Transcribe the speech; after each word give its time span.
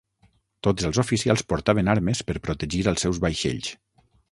Tots 0.67 0.87
els 0.89 0.99
oficials 1.03 1.43
portaven 1.53 1.93
armes 1.95 2.23
per 2.31 2.37
protegir 2.49 2.83
els 2.95 3.07
seus 3.07 3.23
vaixells. 3.29 3.73